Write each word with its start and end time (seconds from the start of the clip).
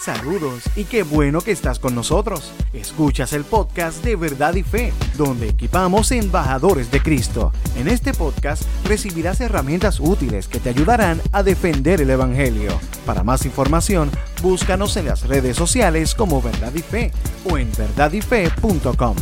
Saludos 0.00 0.62
y 0.76 0.84
qué 0.84 1.02
bueno 1.02 1.42
que 1.42 1.50
estás 1.50 1.78
con 1.78 1.94
nosotros. 1.94 2.54
Escuchas 2.72 3.34
el 3.34 3.44
podcast 3.44 4.02
de 4.02 4.16
Verdad 4.16 4.54
y 4.54 4.62
Fe, 4.62 4.94
donde 5.18 5.50
equipamos 5.50 6.10
embajadores 6.10 6.90
de 6.90 7.02
Cristo. 7.02 7.52
En 7.76 7.86
este 7.86 8.14
podcast 8.14 8.62
recibirás 8.86 9.42
herramientas 9.42 10.00
útiles 10.00 10.48
que 10.48 10.58
te 10.58 10.70
ayudarán 10.70 11.20
a 11.32 11.42
defender 11.42 12.00
el 12.00 12.08
Evangelio. 12.08 12.70
Para 13.04 13.24
más 13.24 13.44
información, 13.44 14.10
búscanos 14.40 14.96
en 14.96 15.04
las 15.04 15.28
redes 15.28 15.58
sociales 15.58 16.14
como 16.14 16.40
Verdad 16.40 16.72
y 16.74 16.80
Fe 16.80 17.12
o 17.44 17.58
en 17.58 17.70
verdadyfe.com. 17.76 19.16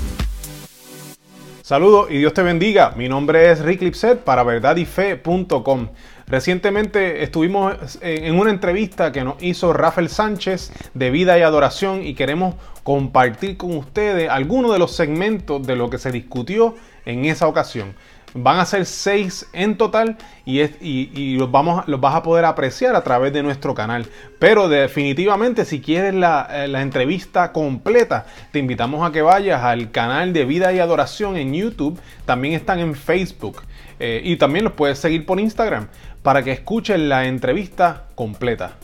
Saludos 1.68 2.06
y 2.08 2.18
Dios 2.18 2.32
te 2.32 2.42
bendiga. 2.42 2.94
Mi 2.96 3.08
nombre 3.08 3.50
es 3.50 3.60
Rick 3.60 3.82
Lipset 3.82 4.20
para 4.20 4.44
verdadyfe.com. 4.44 5.88
Recientemente 6.28 7.22
estuvimos 7.22 7.98
en 8.02 8.38
una 8.38 8.50
entrevista 8.50 9.12
que 9.12 9.24
nos 9.24 9.42
hizo 9.42 9.72
Rafael 9.72 10.10
Sánchez 10.10 10.72
de 10.92 11.10
Vida 11.10 11.38
y 11.38 11.42
Adoración 11.42 12.02
y 12.02 12.12
queremos 12.12 12.54
compartir 12.82 13.56
con 13.56 13.74
ustedes 13.74 14.28
algunos 14.28 14.72
de 14.72 14.78
los 14.78 14.94
segmentos 14.94 15.66
de 15.66 15.74
lo 15.74 15.88
que 15.88 15.96
se 15.96 16.12
discutió 16.12 16.74
en 17.06 17.24
esa 17.24 17.48
ocasión. 17.48 17.94
Van 18.34 18.58
a 18.58 18.66
ser 18.66 18.84
seis 18.84 19.46
en 19.52 19.76
total 19.76 20.18
y, 20.44 21.36
los, 21.36 21.50
vamos, 21.50 21.86
los 21.88 22.00
vas 22.00 22.14
a 22.14 22.22
poder 22.22 22.44
apreciar 22.44 22.94
a 22.94 23.02
través 23.02 23.32
de 23.32 23.42
nuestro 23.42 23.74
canal. 23.74 24.06
Pero 24.38 24.68
definitivamente 24.68 25.64
si 25.64 25.80
quieres 25.80 26.14
la, 26.14 26.46
eh, 26.50 26.68
la 26.68 26.82
entrevista 26.82 27.52
completa, 27.52 28.26
te 28.52 28.58
invitamos 28.58 29.06
a 29.06 29.12
que 29.12 29.22
vayas 29.22 29.62
al 29.62 29.90
canal 29.90 30.32
de 30.32 30.44
Vida 30.44 30.72
y 30.72 30.78
Adoración 30.78 31.36
en 31.36 31.54
YouTube. 31.54 31.98
También 32.26 32.54
están 32.54 32.78
en 32.78 32.94
Facebook. 32.94 33.62
Eh, 34.00 34.20
y 34.24 34.36
también 34.36 34.64
los 34.64 34.74
puedes 34.74 34.98
seguir 34.98 35.26
por 35.26 35.40
Instagram 35.40 35.88
para 36.22 36.42
que 36.42 36.52
escuchen 36.52 37.08
la 37.08 37.26
entrevista 37.26 38.06
completa. 38.14 38.76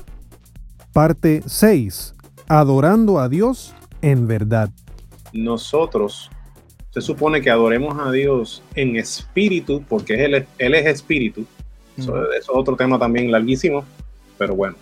Parte 0.92 1.42
6. 1.46 2.14
Adorando 2.48 3.18
a 3.18 3.28
Dios 3.28 3.74
en 4.02 4.26
verdad. 4.26 4.70
Nosotros 5.32 6.30
se 6.94 7.00
supone 7.00 7.42
que 7.42 7.50
adoremos 7.50 7.98
a 7.98 8.12
Dios 8.12 8.62
en 8.76 8.94
espíritu, 8.94 9.82
porque 9.88 10.24
Él, 10.24 10.46
él 10.58 10.74
es 10.74 10.86
espíritu. 10.86 11.44
Eso, 11.98 12.32
es 12.32 12.46
otro 12.48 12.76
tema 12.76 13.00
también 13.00 13.32
larguísimo, 13.32 13.84
pero 14.38 14.54
bueno. 14.54 14.76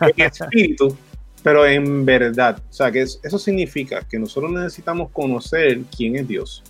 en 0.00 0.24
espíritu, 0.24 0.96
pero 1.42 1.66
en 1.66 2.06
verdad. 2.06 2.62
O 2.70 2.72
sea, 2.72 2.90
que 2.90 3.02
eso 3.02 3.38
significa 3.38 4.00
que 4.00 4.18
nosotros 4.18 4.50
necesitamos 4.50 5.10
conocer 5.10 5.82
quién 5.94 6.16
es 6.16 6.26
Dios. 6.26 6.62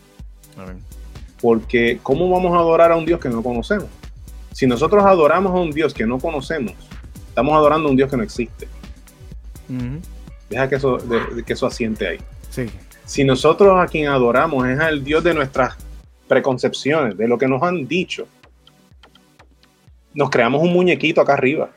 Porque 1.40 2.00
¿cómo 2.02 2.28
vamos 2.28 2.52
a 2.52 2.58
adorar 2.58 2.90
a 2.90 2.96
un 2.96 3.06
Dios 3.06 3.20
que 3.20 3.28
no 3.28 3.44
conocemos? 3.44 3.88
Si 4.52 4.66
nosotros 4.66 5.04
adoramos 5.04 5.52
a 5.52 5.60
un 5.60 5.70
Dios 5.70 5.94
que 5.94 6.06
no 6.06 6.18
conocemos, 6.18 6.74
estamos 7.28 7.54
adorando 7.54 7.86
a 7.86 7.90
un 7.92 7.96
Dios 7.96 8.10
que 8.10 8.16
no 8.16 8.24
existe. 8.24 8.66
Deja 10.48 10.68
que 10.68 10.74
eso, 10.74 10.98
que 11.46 11.52
eso 11.52 11.66
asiente 11.68 12.08
ahí. 12.08 12.18
Si 13.10 13.24
nosotros 13.24 13.76
a 13.76 13.88
quien 13.88 14.06
adoramos 14.06 14.68
es 14.68 14.78
al 14.78 15.02
Dios 15.02 15.24
de 15.24 15.34
nuestras 15.34 15.76
preconcepciones, 16.28 17.18
de 17.18 17.26
lo 17.26 17.38
que 17.38 17.48
nos 17.48 17.60
han 17.60 17.88
dicho, 17.88 18.28
nos 20.14 20.30
creamos 20.30 20.62
un 20.62 20.72
muñequito 20.72 21.20
acá 21.20 21.32
arriba 21.32 21.70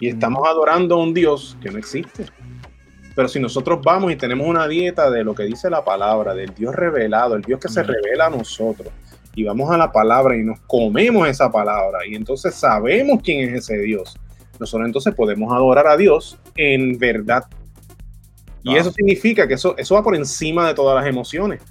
y 0.00 0.08
estamos 0.08 0.48
adorando 0.48 0.96
a 0.96 0.98
un 1.04 1.14
Dios 1.14 1.56
que 1.62 1.70
no 1.70 1.78
existe. 1.78 2.26
Pero 3.14 3.28
si 3.28 3.38
nosotros 3.38 3.78
vamos 3.84 4.10
y 4.10 4.16
tenemos 4.16 4.48
una 4.48 4.66
dieta 4.66 5.12
de 5.12 5.22
lo 5.22 5.32
que 5.32 5.44
dice 5.44 5.70
la 5.70 5.84
palabra, 5.84 6.34
del 6.34 6.52
Dios 6.52 6.74
revelado, 6.74 7.36
el 7.36 7.42
Dios 7.42 7.60
que 7.60 7.68
se 7.68 7.84
revela 7.84 8.26
a 8.26 8.30
nosotros, 8.30 8.92
y 9.36 9.44
vamos 9.44 9.70
a 9.70 9.76
la 9.76 9.92
palabra 9.92 10.36
y 10.36 10.42
nos 10.42 10.58
comemos 10.66 11.28
esa 11.28 11.52
palabra, 11.52 12.04
y 12.04 12.16
entonces 12.16 12.52
sabemos 12.56 13.20
quién 13.22 13.48
es 13.48 13.60
ese 13.60 13.78
Dios, 13.78 14.18
nosotros 14.58 14.88
entonces 14.88 15.14
podemos 15.14 15.52
adorar 15.52 15.86
a 15.86 15.96
Dios 15.96 16.36
en 16.56 16.98
verdad. 16.98 17.44
Y 18.68 18.76
eso 18.76 18.92
significa 18.92 19.48
que 19.48 19.54
eso, 19.54 19.76
eso 19.76 19.94
va 19.94 20.02
por 20.02 20.14
encima 20.14 20.66
de 20.68 20.74
todas 20.74 20.96
las 20.96 21.08
emociones, 21.08 21.62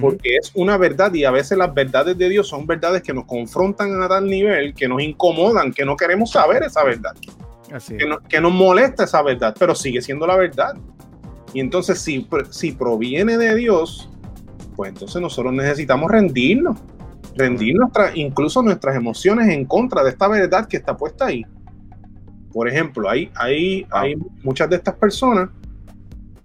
porque 0.00 0.36
es 0.36 0.50
una 0.54 0.76
verdad 0.76 1.12
y 1.14 1.24
a 1.24 1.30
veces 1.30 1.58
las 1.58 1.72
verdades 1.72 2.16
de 2.16 2.28
Dios 2.28 2.48
son 2.48 2.66
verdades 2.66 3.02
que 3.02 3.12
nos 3.12 3.24
confrontan 3.24 4.02
a 4.02 4.08
tal 4.08 4.26
nivel, 4.26 4.74
que 4.74 4.88
nos 4.88 5.02
incomodan, 5.02 5.72
que 5.72 5.84
no 5.84 5.96
queremos 5.96 6.32
saber 6.32 6.62
esa 6.62 6.82
verdad. 6.82 7.14
Que, 7.88 8.08
que, 8.28 8.40
nos 8.40 8.52
molesta 8.52 9.04
esa 9.04 9.22
verdad, 9.22 9.54
pero 9.58 9.74
sigue 9.74 10.00
siendo 10.00 10.26
la 10.26 10.36
verdad. 10.36 10.74
Y 11.52 11.60
entonces 11.60 12.00
si, 12.00 12.26
si 12.50 12.72
proviene 12.72 13.36
de 13.38 13.54
Dios, 13.54 14.08
pues 14.76 14.90
entonces 14.90 15.20
nosotros 15.20 15.52
necesitamos 15.52 16.10
rendirnos, 16.10 16.78
rendir 17.34 17.76
incluso 18.14 18.62
nuestras 18.62 18.96
emociones 18.96 19.48
en 19.48 19.64
contra 19.64 20.04
de 20.04 20.10
esta 20.10 20.28
verdad 20.28 20.66
que 20.68 20.76
está 20.76 20.96
puesta 20.96 21.26
ahí. 21.26 21.44
Por 22.52 22.68
ejemplo, 22.68 23.08
hay, 23.08 23.30
hay, 23.34 23.86
hay 23.90 24.14
muchas 24.42 24.70
de 24.70 24.76
estas 24.76 24.94
personas 24.94 25.50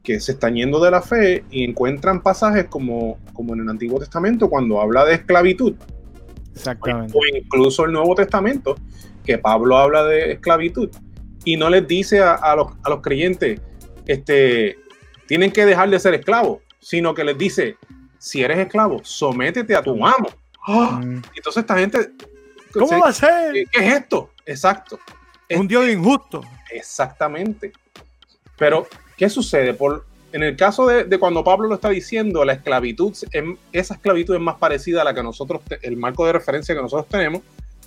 que 0.03 0.19
se 0.19 0.33
están 0.33 0.55
yendo 0.55 0.79
de 0.83 0.91
la 0.91 1.01
fe 1.01 1.43
y 1.51 1.63
encuentran 1.63 2.21
pasajes 2.21 2.65
como, 2.65 3.19
como 3.33 3.53
en 3.53 3.61
el 3.61 3.69
Antiguo 3.69 3.99
Testamento 3.99 4.49
cuando 4.49 4.81
habla 4.81 5.05
de 5.05 5.15
esclavitud. 5.15 5.75
Exactamente. 6.53 7.13
O 7.15 7.37
incluso 7.37 7.85
el 7.85 7.91
Nuevo 7.91 8.15
Testamento, 8.15 8.75
que 9.23 9.37
Pablo 9.37 9.77
habla 9.77 10.03
de 10.05 10.33
esclavitud 10.33 10.89
y 11.45 11.57
no 11.57 11.69
les 11.69 11.87
dice 11.87 12.19
a, 12.21 12.55
los, 12.55 12.67
a 12.83 12.89
los 12.89 13.01
creyentes, 13.01 13.61
este, 14.05 14.77
tienen 15.27 15.51
que 15.51 15.65
dejar 15.65 15.89
de 15.89 15.99
ser 15.99 16.13
esclavos, 16.13 16.59
sino 16.79 17.13
que 17.13 17.23
les 17.23 17.37
dice, 17.37 17.77
si 18.17 18.43
eres 18.43 18.59
esclavo, 18.59 18.99
sométete 19.03 19.75
a 19.75 19.81
tu 19.81 20.05
amo. 20.05 20.29
¡Ah! 20.67 20.99
Mm. 21.03 21.21
Entonces 21.35 21.61
esta 21.61 21.77
gente... 21.77 22.11
¿Cómo 22.73 22.99
va 22.99 23.09
a 23.09 23.13
ser? 23.13 23.53
¿Qué, 23.53 23.85
es 23.85 23.93
esto? 23.93 24.31
Exacto. 24.45 24.99
Un 25.49 25.67
Dios 25.67 25.89
injusto. 25.89 26.41
Exactamente. 26.71 27.73
Pero, 28.57 28.87
¿qué 29.17 29.29
sucede? 29.29 29.73
Por, 29.73 30.05
en 30.31 30.43
el 30.43 30.55
caso 30.55 30.87
de, 30.87 31.05
cuando 31.19 31.43
Pablo 31.43 31.67
lo 31.67 31.75
está 31.75 31.89
diciendo, 31.89 32.45
la 32.45 32.53
esclavitud, 32.53 33.13
esa 33.71 33.93
esclavitud 33.93 34.35
es 34.35 34.41
más 34.41 34.55
parecida 34.55 35.01
a 35.01 35.05
la 35.05 35.13
que 35.13 35.23
nosotros, 35.23 35.61
el 35.81 35.97
marco 35.97 36.25
de 36.25 36.33
referencia 36.33 36.75
que 36.75 36.81
nosotros 36.81 37.07
tenemos, 37.09 37.41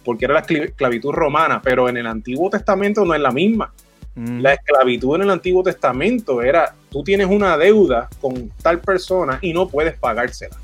porque 0.05 0.27
era 0.27 0.35
la 0.35 0.41
esclavitud 0.41 1.13
romana, 1.13 1.63
pero 1.63 1.89
en 1.89 1.97
el 1.97 2.07
Antiguo 2.07 2.51
Testamento 2.51 3.05
no 3.05 3.15
es 3.15 3.21
la 3.21 3.31
misma. 3.31 3.73
La 4.17 4.53
esclavitud 4.53 5.17
en 5.17 5.23
el 5.23 5.31
Antiguo 5.31 5.65
Testamento 5.65 6.41
era, 6.41 6.73
tú 6.89 7.03
tienes 7.03 7.27
una 7.27 7.59
deuda 7.59 8.09
con 8.21 8.49
tal 8.63 8.81
persona 8.81 9.41
y 9.43 9.53
no 9.53 9.69
puedes 9.69 9.99
pagársela. 9.99 10.57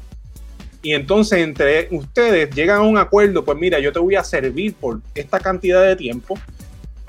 Y 0.83 0.95
entonces 0.95 1.41
entre 1.41 1.89
ustedes 1.91 2.55
llegan 2.55 2.79
a 2.79 2.83
un 2.83 2.97
acuerdo, 2.97 3.45
pues 3.45 3.59
mira, 3.59 3.81
yo 3.81 3.93
te 3.93 3.99
voy 3.99 4.15
a 4.15 4.23
servir 4.23 4.75
por 4.75 5.01
esta 5.17 5.41
cantidad 5.41 5.85
de 5.85 5.97
tiempo. 5.97 6.39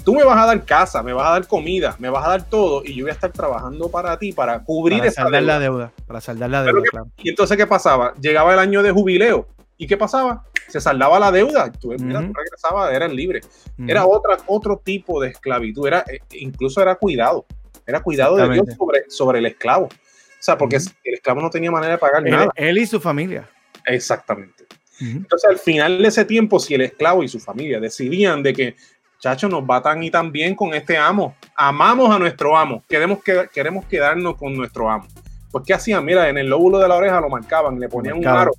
Tú 0.04 0.16
me 0.16 0.24
vas 0.24 0.38
a 0.38 0.48
dar 0.48 0.66
casa, 0.66 1.04
me 1.04 1.14
vas 1.14 1.28
a 1.28 1.32
dar 1.32 1.48
comida, 1.48 1.96
me 2.00 2.10
vas 2.10 2.26
a 2.26 2.30
dar 2.30 2.50
todo 2.50 2.84
y 2.84 2.96
yo 2.96 3.04
voy 3.04 3.12
a 3.12 3.14
estar 3.14 3.32
trabajando 3.32 3.90
para 3.90 4.18
ti 4.18 4.32
para 4.34 4.60
cubrir 4.64 5.00
para 5.00 5.10
esa 5.10 5.24
saldar 5.24 5.44
la 5.44 5.60
deuda, 5.60 5.92
para 6.08 6.22
saldar 6.22 6.50
la 6.50 6.64
deuda. 6.64 7.06
Y 7.18 7.30
entonces 7.30 7.58
qué 7.58 7.68
pasaba? 7.68 8.14
Llegaba 8.20 8.54
el 8.54 8.60
año 8.60 8.82
de 8.82 8.92
jubileo 8.92 9.48
y 9.78 9.88
qué 9.88 9.98
pasaba? 9.98 10.44
se 10.72 10.80
saldaba 10.80 11.20
la 11.20 11.32
deuda, 11.32 11.72
tú, 11.72 11.90
mira, 12.00 12.22
regresabas, 12.22 12.94
eran 12.94 13.14
libres. 13.14 13.48
Era 13.88 14.06
otra, 14.06 14.38
otro 14.48 14.78
tipo 14.78 15.22
de 15.22 15.30
esclavitud, 15.30 15.86
era, 15.86 16.06
eh, 16.08 16.20
incluso 16.32 16.82
era 16.82 16.96
cuidado, 16.96 17.46
era 17.86 18.02
cuidado 18.02 18.38
de 18.38 18.50
Dios 18.54 18.66
sobre, 18.78 19.04
sobre 19.10 19.40
el 19.40 19.48
esclavo. 19.48 19.86
O 19.86 20.44
sea, 20.44 20.58
porque 20.58 20.78
el 20.78 21.14
esclavo 21.14 21.42
no 21.42 21.50
tenía 21.50 21.70
manera 21.70 21.94
de 21.94 21.98
pagar 21.98 22.24
nada. 22.24 22.52
Él 22.56 22.78
y 22.78 22.86
su 22.86 23.00
familia. 23.02 23.48
Exactamente. 23.86 24.66
Entonces, 25.00 25.50
al 25.50 25.58
final 25.58 26.02
de 26.02 26.08
ese 26.08 26.26
tiempo, 26.26 26.60
si 26.60 26.76
el 26.76 26.82
esclavo 26.82 27.24
y 27.24 27.28
su 27.28 27.40
familia 27.40 27.80
decidían 27.80 28.44
de 28.44 28.54
que, 28.54 28.76
chacho, 29.22 29.48
nos 29.48 29.64
va 29.64 29.82
tan 29.82 30.04
y 30.04 30.12
tan 30.12 30.32
bien 30.32 30.56
con 30.56 30.74
este 30.74 30.98
amo, 30.98 31.36
amamos 31.56 32.14
a 32.14 32.20
nuestro 32.20 32.58
amo, 32.58 32.84
queremos, 32.90 33.24
que, 33.24 33.48
queremos 33.54 33.86
quedarnos 33.86 34.36
con 34.36 34.54
nuestro 34.58 34.90
amo. 34.90 35.06
Pues, 35.52 35.64
¿qué 35.66 35.74
hacían? 35.74 36.04
Mira, 36.04 36.28
en 36.28 36.38
el 36.38 36.48
lóbulo 36.48 36.80
de 36.80 36.88
la 36.88 36.96
oreja 36.96 37.22
lo 37.22 37.30
marcaban, 37.30 37.80
le 37.80 37.88
ponían 37.88 38.18
un 38.18 38.28
aro 38.28 38.52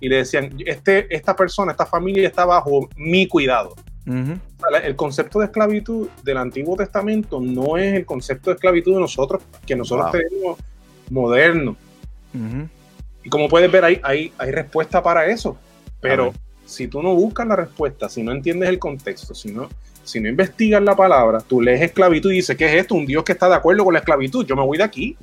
y 0.00 0.08
le 0.08 0.16
decían, 0.18 0.54
este, 0.64 1.12
esta 1.14 1.34
persona, 1.34 1.72
esta 1.72 1.84
familia 1.84 2.28
está 2.28 2.44
bajo 2.44 2.88
mi 2.96 3.26
cuidado. 3.26 3.74
El 4.06 4.96
concepto 4.96 5.40
de 5.40 5.46
esclavitud 5.46 6.08
del 6.22 6.36
Antiguo 6.36 6.76
Testamento 6.76 7.40
no 7.40 7.76
es 7.76 7.94
el 7.94 8.04
concepto 8.06 8.50
de 8.50 8.54
esclavitud 8.54 8.94
de 8.94 9.00
nosotros, 9.00 9.42
que 9.66 9.74
nosotros 9.74 10.12
tenemos 10.12 10.58
moderno. 11.10 11.76
Y 13.24 13.30
como 13.30 13.48
puedes 13.48 13.72
ver, 13.72 13.84
hay, 13.84 14.00
hay, 14.02 14.32
hay 14.38 14.50
respuesta 14.52 15.02
para 15.02 15.26
eso. 15.26 15.56
Pero 16.00 16.34
si 16.64 16.88
tú 16.88 17.02
no 17.02 17.14
buscas 17.14 17.46
la 17.46 17.56
respuesta, 17.56 18.08
si 18.08 18.22
no 18.22 18.32
entiendes 18.32 18.68
el 18.68 18.78
contexto, 18.78 19.34
si 19.34 19.52
no, 19.52 19.68
si 20.02 20.20
no 20.20 20.28
investigas 20.28 20.82
la 20.82 20.94
palabra, 20.94 21.40
tú 21.40 21.60
lees 21.60 21.80
esclavitud 21.80 22.30
y 22.32 22.36
dices, 22.36 22.56
¿qué 22.56 22.66
es 22.66 22.82
esto? 22.82 22.94
Un 22.94 23.06
Dios 23.06 23.24
que 23.24 23.32
está 23.32 23.48
de 23.48 23.54
acuerdo 23.54 23.84
con 23.84 23.94
la 23.94 24.00
esclavitud. 24.00 24.46
Yo 24.46 24.56
me 24.56 24.62
voy 24.62 24.78
de 24.78 24.84
aquí 24.84 25.16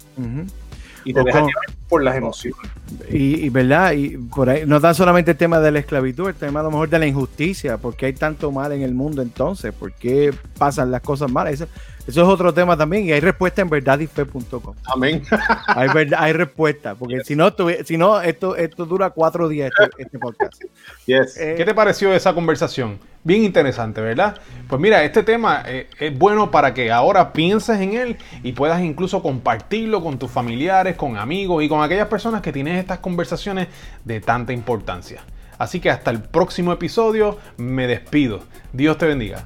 y 1.03 1.13
te 1.13 1.23
dejas 1.23 1.41
llevar 1.41 1.65
por 1.87 2.03
las 2.03 2.15
emociones. 2.15 2.71
Y, 3.09 3.49
verdad, 3.49 3.93
y 3.93 4.17
por 4.17 4.49
ahí 4.49 4.63
no 4.65 4.79
tan 4.79 4.95
solamente 4.95 5.31
el 5.31 5.37
tema 5.37 5.59
de 5.59 5.71
la 5.71 5.79
esclavitud, 5.79 6.29
el 6.29 6.35
tema 6.35 6.59
a 6.59 6.63
lo 6.63 6.71
mejor 6.71 6.89
de 6.89 6.99
la 6.99 7.07
injusticia, 7.07 7.77
porque 7.77 8.07
hay 8.07 8.13
tanto 8.13 8.51
mal 8.51 8.71
en 8.71 8.81
el 8.81 8.93
mundo 8.93 9.21
entonces, 9.21 9.73
¿por 9.73 9.93
qué 9.93 10.33
pasan 10.57 10.91
las 10.91 11.01
cosas 11.01 11.31
malas? 11.31 11.65
Eso 12.07 12.21
es 12.21 12.27
otro 12.27 12.53
tema 12.53 12.75
también 12.75 13.05
y 13.05 13.11
hay 13.11 13.19
respuesta 13.19 13.61
en 13.61 13.69
verdadyfe.com. 13.69 14.75
Amén. 14.85 15.23
Hay, 15.67 15.89
hay 16.17 16.33
respuesta, 16.33 16.95
porque 16.95 17.23
si 17.23 17.35
no, 17.35 17.53
si 17.85 17.97
no 17.97 18.21
esto, 18.21 18.55
esto 18.55 18.85
dura 18.85 19.09
cuatro 19.09 19.47
días 19.47 19.71
este, 19.79 20.03
este 20.03 20.19
podcast. 20.19 20.61
Yes. 21.05 21.37
Eh, 21.37 21.55
¿Qué 21.55 21.65
te 21.65 21.73
pareció 21.73 22.13
esa 22.13 22.33
conversación? 22.33 22.99
Bien 23.23 23.43
interesante, 23.43 24.01
¿verdad? 24.01 24.37
Pues 24.67 24.81
mira, 24.81 25.03
este 25.03 25.23
tema 25.23 25.63
eh, 25.65 25.87
es 25.99 26.17
bueno 26.17 26.51
para 26.51 26.73
que 26.73 26.91
ahora 26.91 27.33
pienses 27.33 27.79
en 27.79 27.93
él 27.93 28.17
y 28.43 28.53
puedas 28.53 28.81
incluso 28.81 29.21
compartirlo 29.21 30.01
con 30.01 30.17
tus 30.17 30.31
familiares, 30.31 30.95
con 30.95 31.17
amigos 31.17 31.63
y 31.63 31.69
con 31.69 31.83
aquellas 31.83 32.07
personas 32.07 32.41
que 32.41 32.51
tienen 32.51 32.75
estas 32.77 32.99
conversaciones 32.99 33.67
de 34.03 34.19
tanta 34.21 34.53
importancia. 34.53 35.21
Así 35.57 35.79
que 35.79 35.91
hasta 35.91 36.09
el 36.09 36.21
próximo 36.23 36.73
episodio 36.73 37.37
me 37.57 37.85
despido. 37.85 38.41
Dios 38.73 38.97
te 38.97 39.05
bendiga. 39.05 39.45